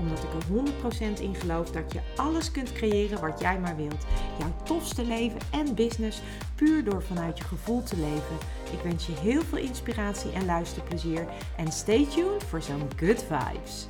[0.00, 4.06] Omdat ik er 100% in geloof dat je alles kunt creëren wat jij maar wilt.
[4.38, 6.22] Jouw tofste leven en business
[6.54, 8.36] puur door vanuit je gevoel te leven.
[8.72, 11.26] Ik wens je heel veel inspiratie en luisterplezier.
[11.56, 13.86] En stay tuned voor zo'n good vibes.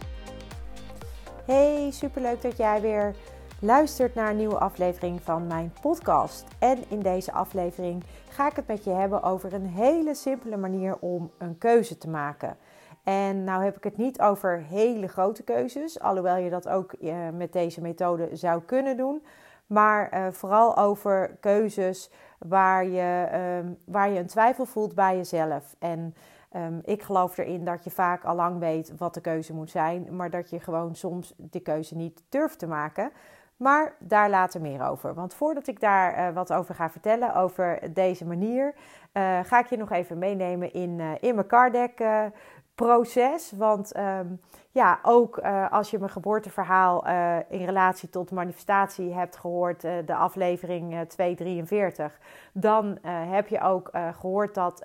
[1.44, 3.14] Hey, superleuk dat jij weer
[3.60, 6.44] luistert naar een nieuwe aflevering van mijn podcast.
[6.58, 10.96] En in deze aflevering ga ik het met je hebben over een hele simpele manier
[10.98, 12.56] om een keuze te maken.
[13.04, 17.28] En nou heb ik het niet over hele grote keuzes, alhoewel je dat ook eh,
[17.34, 19.22] met deze methode zou kunnen doen.
[19.66, 23.28] Maar eh, vooral over keuzes waar je,
[23.62, 25.76] um, waar je een twijfel voelt bij jezelf.
[25.78, 26.14] En
[26.56, 30.16] um, ik geloof erin dat je vaak al lang weet wat de keuze moet zijn,
[30.16, 33.10] maar dat je gewoon soms de keuze niet durft te maken.
[33.56, 35.14] Maar daar later meer over.
[35.14, 38.74] Want voordat ik daar uh, wat over ga vertellen, over deze manier,
[39.42, 42.00] ga ik je nog even meenemen in, uh, in mijn card deck
[42.86, 43.52] proces.
[43.56, 49.36] Want um, ja, ook uh, als je mijn geboorteverhaal uh, in relatie tot manifestatie hebt
[49.36, 52.18] gehoord, uh, de aflevering 243,
[52.52, 54.82] dan heb je ook gehoord dat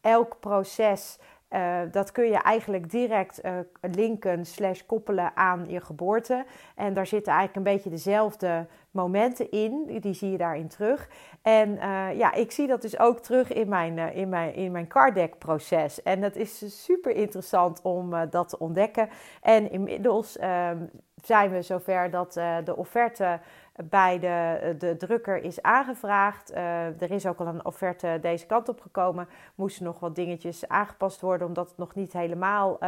[0.00, 1.18] elk proces
[1.50, 6.44] uh, dat kun je eigenlijk direct uh, linken slash koppelen aan je geboorte.
[6.74, 9.98] En daar zitten eigenlijk een beetje dezelfde momenten in.
[10.00, 11.08] Die zie je daarin terug.
[11.42, 14.86] En uh, ja, ik zie dat dus ook terug in mijn, in mijn, in mijn
[14.86, 16.02] card proces.
[16.02, 19.08] En dat is super interessant om dat te ontdekken.
[19.40, 20.84] En inmiddels ehm,
[21.26, 22.32] zijn we zover dat
[22.64, 23.40] de offerte
[23.84, 26.52] bij de, de drukker is aangevraagd.
[26.52, 29.28] Uh, er is ook al een offerte deze kant op gekomen.
[29.54, 32.78] Moesten nog wat dingetjes aangepast worden, omdat het nog niet helemaal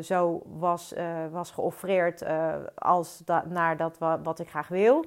[0.00, 0.94] zo was,
[1.30, 2.24] was geoffreerd
[2.74, 5.04] als naar dat wat ik graag wil.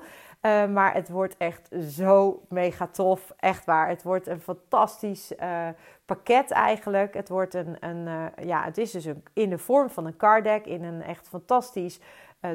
[0.74, 3.34] maar het wordt echt zo mega tof.
[3.40, 3.88] Echt waar.
[3.88, 5.34] Het wordt een fantastisch
[6.06, 7.14] pakket eigenlijk.
[7.14, 10.44] Het, wordt een, een, ja, het is dus een, in de vorm van een card
[10.44, 10.66] deck.
[10.66, 12.00] In een echt fantastisch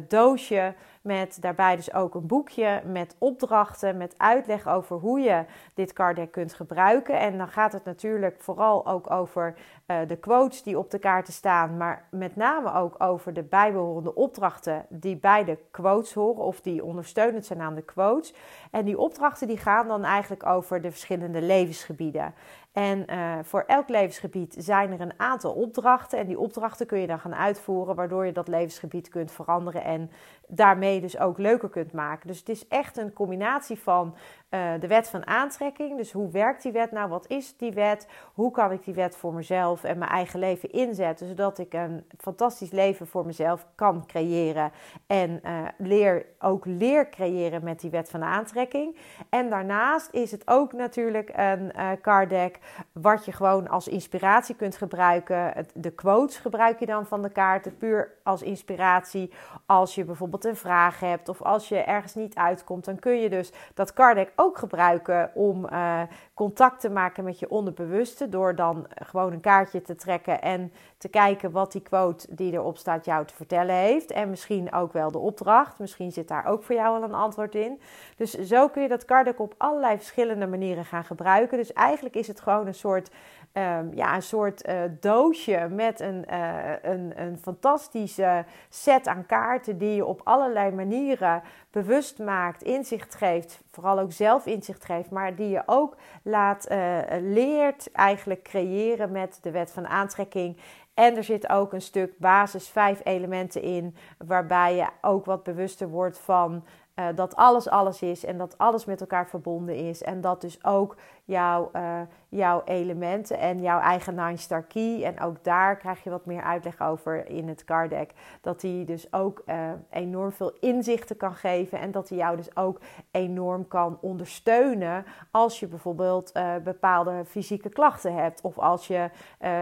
[0.09, 0.75] doosje.
[1.01, 5.45] Met daarbij dus ook een boekje met opdrachten, met uitleg over hoe je
[5.75, 7.19] dit card deck kunt gebruiken.
[7.19, 9.55] En dan gaat het natuurlijk vooral ook over
[9.87, 14.15] uh, de quotes die op de kaarten staan, maar met name ook over de bijbehorende
[14.15, 18.35] opdrachten die bij de quotes horen of die ondersteunend zijn aan de quotes.
[18.71, 22.35] En die opdrachten die gaan dan eigenlijk over de verschillende levensgebieden.
[22.73, 26.19] En uh, voor elk levensgebied zijn er een aantal opdrachten.
[26.19, 30.11] En die opdrachten kun je dan gaan uitvoeren, waardoor je dat levensgebied kunt veranderen en
[30.49, 32.27] daarmee dus ook leuker kunt maken.
[32.27, 34.15] Dus het is echt een combinatie van
[34.51, 35.97] uh, de wet van aantrekking.
[35.97, 37.09] Dus hoe werkt die wet nou?
[37.09, 38.09] Wat is die wet?
[38.35, 42.05] Hoe kan ik die wet voor mezelf en mijn eigen leven inzetten, zodat ik een
[42.19, 44.73] fantastisch leven voor mezelf kan creëren
[45.07, 48.97] en uh, leer, ook leer creëren met die wet van aantrekking.
[49.29, 52.59] En daarnaast is het ook natuurlijk een uh, card deck
[52.93, 55.67] wat je gewoon als inspiratie kunt gebruiken.
[55.75, 59.33] De quotes gebruik je dan van de kaarten puur als inspiratie.
[59.67, 63.29] Als je bijvoorbeeld een vraag hebt of als je ergens niet uitkomt, dan kun je
[63.31, 66.03] dus dat card deck ook gebruiken om uh,
[66.35, 68.29] contact te maken met je onderbewuste.
[68.29, 72.77] Door dan gewoon een kaartje te trekken en te kijken wat die quote die erop
[72.77, 74.11] staat jou te vertellen heeft.
[74.11, 75.79] En misschien ook wel de opdracht.
[75.79, 77.81] Misschien zit daar ook voor jou al een antwoord in.
[78.17, 81.59] Dus zo kun je dat card op allerlei verschillende manieren gaan gebruiken.
[81.59, 83.11] Dus eigenlijk is het gewoon een soort
[83.53, 89.79] um, ja, een soort uh, doosje met een, uh, een, een fantastische set aan kaarten
[89.79, 95.35] die je op allerlei manieren bewust maakt, inzicht geeft, vooral ook zelf inzicht geeft, maar
[95.35, 100.57] die je ook laat uh, leert eigenlijk creëren met de wet van aantrekking.
[100.95, 105.89] En er zit ook een stuk basis vijf elementen in, waarbij je ook wat bewuster
[105.89, 106.65] wordt van
[107.01, 110.03] uh, dat alles alles is en dat alles met elkaar verbonden is.
[110.03, 115.05] En dat dus ook jouw, uh, jouw elementen en jouw eigen Nine Key.
[115.05, 118.13] En ook daar krijg je wat meer uitleg over in het card deck.
[118.41, 121.79] Dat die dus ook uh, enorm veel inzichten kan geven.
[121.79, 122.81] En dat die jou dus ook
[123.11, 126.33] enorm kan ondersteunen als je bijvoorbeeld
[126.65, 128.41] bepaalde fysieke klachten hebt.
[128.41, 129.11] Of als je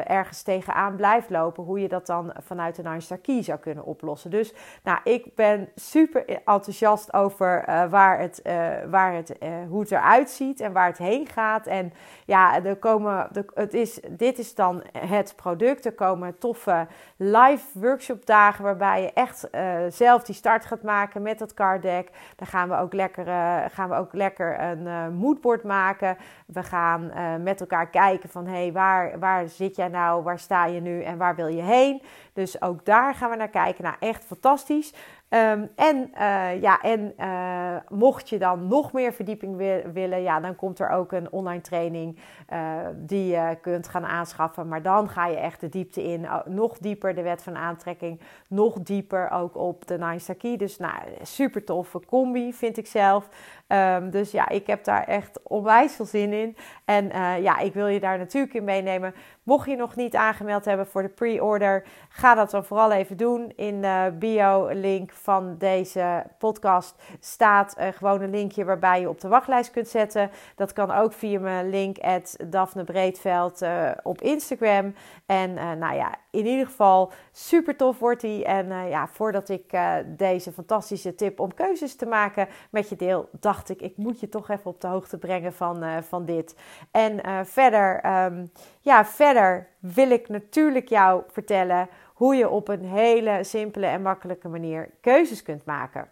[0.04, 1.64] ergens tegenaan blijft lopen.
[1.64, 4.30] Hoe je dat dan vanuit de Nine Star Key zou kunnen oplossen.
[4.30, 8.42] Dus nou, ik ben super enthousiast over over waar het,
[8.90, 9.34] waar het,
[9.68, 11.66] hoe het eruit ziet en waar het heen gaat.
[11.66, 11.92] En
[12.24, 15.84] ja, er komen, het is, dit is dan het product.
[15.84, 16.86] Er komen toffe
[17.16, 19.48] live workshop dagen waarbij je echt
[19.88, 22.10] zelf die start gaat maken met dat card deck.
[22.36, 23.24] Dan gaan we ook lekker,
[23.70, 26.16] gaan we ook lekker een moodboard maken.
[26.46, 30.22] We gaan met elkaar kijken van hé, hey, waar, waar zit jij nou?
[30.22, 32.02] Waar sta je nu en waar wil je heen?
[32.38, 33.84] Dus ook daar gaan we naar kijken.
[33.84, 34.92] Nou, echt fantastisch.
[35.28, 39.56] Ehm, en uh, ja, en uh, mocht je dan nog meer verdieping
[39.92, 42.18] willen, ja, dan komt er ook een online training
[42.52, 42.58] uh,
[42.96, 44.68] die je kunt gaan aanschaffen.
[44.68, 48.74] Maar dan ga je echt de diepte in, nog dieper de wet van aantrekking, nog
[48.82, 50.56] dieper ook op de Nine Saki.
[50.56, 53.28] Dus nou, super toffe combi vind ik zelf.
[53.68, 56.56] Um, dus ja, ik heb daar echt onwijs veel zin in.
[56.84, 57.08] En
[57.42, 59.14] ja, ik wil je daar natuurlijk in meenemen.
[59.48, 63.52] Mocht je nog niet aangemeld hebben voor de pre-order, ga dat dan vooral even doen.
[63.56, 69.28] In de bio-link van deze podcast staat uh, gewoon een linkje waarbij je op de
[69.28, 70.30] wachtlijst kunt zetten.
[70.56, 74.94] Dat kan ook via mijn link at Daphne Breedveld uh, op Instagram.
[75.26, 78.44] En uh, nou ja, in ieder geval super tof wordt die.
[78.44, 83.68] En ja, voordat ik deze fantastische tip om keuzes te maken met je deel, dacht
[83.68, 86.56] ik, ik moet je toch even op de hoogte brengen van, van dit.
[86.90, 89.37] En verder, um, ja, verder
[89.78, 95.42] wil ik natuurlijk jou vertellen hoe je op een hele simpele en makkelijke manier keuzes
[95.42, 96.08] kunt maken.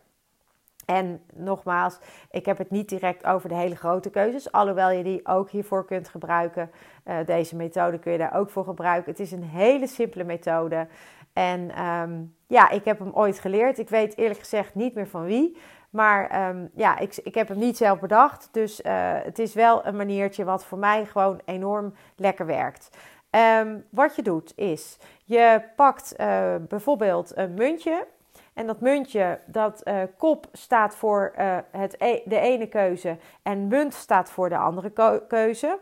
[0.86, 1.98] En nogmaals,
[2.30, 5.84] ik heb het niet direct over de hele grote keuzes, alhoewel je die ook hiervoor
[5.84, 6.70] kunt gebruiken.
[7.04, 9.10] Uh, deze methode kun je daar ook voor gebruiken.
[9.10, 10.86] Het is een hele simpele methode.
[11.32, 13.78] En um, ja, ik heb hem ooit geleerd.
[13.78, 15.56] Ik weet eerlijk gezegd niet meer van wie.
[15.90, 18.48] Maar um, ja, ik, ik heb hem niet zelf bedacht.
[18.52, 18.92] Dus uh,
[19.22, 22.96] het is wel een maniertje wat voor mij gewoon enorm lekker werkt.
[23.30, 28.06] Um, wat je doet is, je pakt uh, bijvoorbeeld een muntje.
[28.54, 33.68] En dat muntje, dat uh, kop staat voor uh, het e de ene keuze en
[33.68, 35.78] munt staat voor de andere keuze.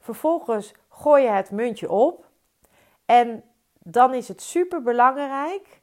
[0.00, 2.24] Vervolgens gooi je het muntje op.
[3.04, 3.42] En
[3.78, 5.80] dan is het super belangrijk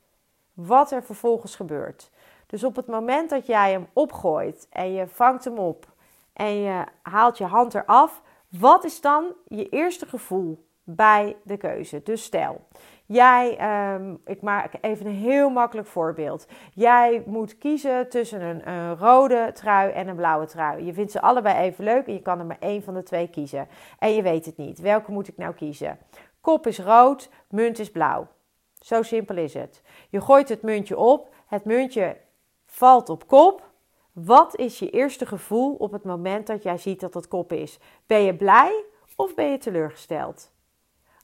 [0.53, 2.11] wat er vervolgens gebeurt.
[2.47, 5.87] Dus op het moment dat jij hem opgooit en je vangt hem op
[6.33, 12.03] en je haalt je hand eraf, wat is dan je eerste gevoel bij de keuze?
[12.03, 12.61] Dus stel,
[13.05, 13.57] jij,
[13.95, 16.47] um, ik maak even een heel makkelijk voorbeeld.
[16.73, 20.85] Jij moet kiezen tussen een, een, rode trui en een blauwe trui.
[20.85, 23.29] Je vindt ze allebei even leuk en je kan er maar één van de twee
[23.29, 23.67] kiezen.
[23.99, 24.79] En je weet het niet.
[24.79, 25.97] Welke moet ik nou kiezen?
[26.41, 28.27] Kop is rood, munt is blauw.
[28.73, 29.81] Zo simpel is het.
[30.09, 31.33] Je gooit het muntje op.
[31.47, 32.17] Het muntje
[32.65, 33.71] valt op kop.
[34.11, 37.79] Wat is je eerste gevoel op het moment dat jij ziet dat het kop is?
[38.07, 38.83] Ben je blij
[39.15, 40.51] of ben je teleurgesteld?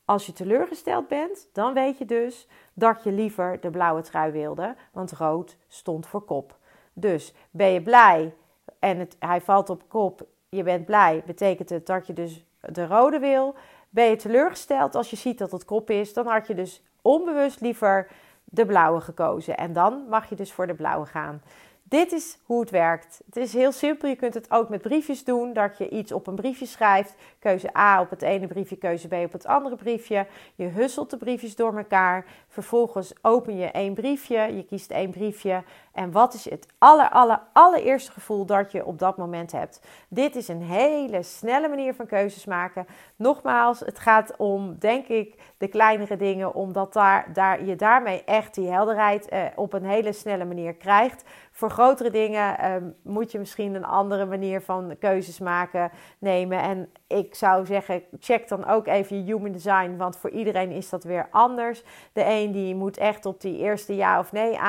[0.10, 4.76] Als je teleurgesteld bent, dan weet je dus dat je liever de blauwe trui wilde,
[4.92, 6.58] want rood stond voor kop.
[6.94, 8.34] Dus ben je blij
[8.80, 12.88] en het, hij valt op kop, je bent blij, betekent het dat je dus de
[12.88, 13.56] rode wil.
[13.90, 17.62] Ben je teleurgesteld als je ziet dat het kop is, dan had je dus onbewust
[17.62, 18.08] liever
[18.44, 19.58] de blauwe gekozen.
[19.58, 21.42] En dan mag je dus voor de blauwe gaan.
[21.90, 23.22] Dit is hoe het werkt.
[23.26, 24.10] Het is heel simpel.
[24.10, 25.54] Je kunt het ook met briefjes doen.
[25.54, 27.16] Dat je iets op een briefje schrijft.
[27.40, 30.28] Keuze A op het ene briefje, keuze B op het andere briefje.
[30.56, 32.26] Je husselt de briefjes door elkaar.
[32.48, 34.56] Vervolgens open je één briefje.
[34.56, 35.64] Je kiest één briefje.
[35.92, 39.82] En wat is het aller, aller, allereerste gevoel dat je op dat moment hebt?
[40.08, 42.88] Dit is een hele snelle manier van keuzes maken.
[43.16, 46.54] Nogmaals, het gaat om, denk ik, de kleinere dingen.
[46.54, 51.24] Omdat daar, daar, je daarmee echt die helderheid eh, op een hele snelle manier krijgt.
[51.52, 56.60] Voor grotere dingen ehm, moet je misschien een andere manier van keuzes maken, nemen.
[56.60, 60.90] En ik zou zeggen, check dan ook even je human design, want voor iedereen is
[60.90, 61.84] dat weer anders.
[62.14, 64.60] De een die moet echt op die eerste ja of nee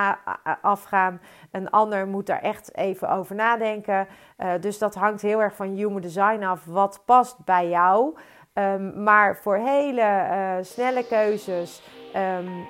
[0.62, 1.20] afgaan.
[1.50, 4.09] Een ander moet daar echt even over nadenken.
[4.38, 6.64] Uh, dus dat hangt heel erg van human design af.
[6.64, 8.14] Wat past bij jou?
[8.60, 11.82] Um, maar voor hele uh, snelle keuzes.
[12.16, 12.68] Um,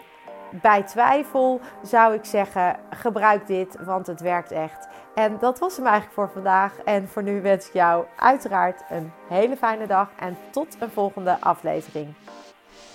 [0.51, 4.89] bij twijfel zou ik zeggen: gebruik dit, want het werkt echt.
[5.15, 6.79] En dat was hem eigenlijk voor vandaag.
[6.85, 11.37] En voor nu wens ik jou uiteraard een hele fijne dag en tot een volgende
[11.41, 12.15] aflevering.